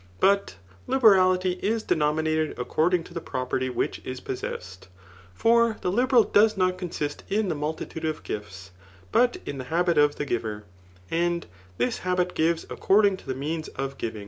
But 0.19 0.55
liberality 0.87 1.59
is 1.61 1.83
dencnninated 1.83 2.57
according 2.57 3.03
to 3.03 3.13
die 3.13 3.19
property 3.21 3.69
which 3.69 3.99
is 4.03 4.19
possessed; 4.19 4.87
for 5.35 5.77
the 5.81 5.91
liberal 5.91 6.23
does 6.23 6.57
not 6.57 6.79
consist 6.79 7.23
in 7.29 7.49
the 7.49 7.53
multitude 7.53 8.05
of 8.05 8.23
gifts, 8.23 8.71
but 9.11 9.37
in 9.45 9.59
the 9.59 9.65
habit 9.65 9.99
of 9.99 10.15
the 10.15 10.25
giver 10.25 10.63
J 11.11 11.23
and 11.25 11.45
this 11.77 11.99
habit 11.99 12.33
gives 12.33 12.63
according 12.67 13.17
to 13.17 13.27
the 13.27 13.35
means 13.35 13.67
of 13.67 13.99
giving. 13.99 14.19